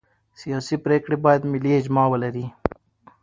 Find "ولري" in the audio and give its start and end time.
2.09-2.45